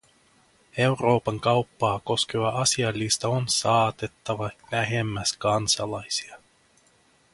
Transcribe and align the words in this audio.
Euroopan 0.77 1.39
kauppaa 1.39 1.99
koskeva 1.99 2.49
asialista 2.49 3.29
on 3.29 3.47
saatettava 3.47 4.49
lähemmäs 4.71 5.33
kansalaisia. 5.37 6.37